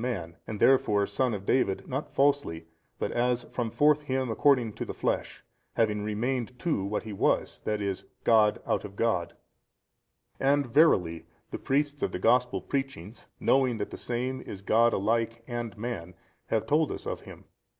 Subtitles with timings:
[0.00, 2.64] man, and therefore son of David not falsely
[3.00, 5.42] but as from forth him according to the flesh,
[5.74, 7.74] having remained too what He was, i.
[7.78, 7.94] e.
[8.22, 9.34] God out of God.
[10.38, 15.42] And verily the priests of the gospel preachings, knowing that the Same is God alike
[15.48, 16.14] and man,
[16.46, 17.46] have told us of Him.